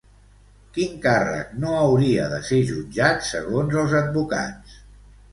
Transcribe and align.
Quin 0.75 0.93
càrrec 1.01 1.51
no 1.63 1.75
hauria 1.81 2.23
de 2.31 2.39
ser 2.47 2.59
jutjat, 2.69 3.21
segons 3.27 3.77
els 3.83 3.93
advocats? 3.99 4.73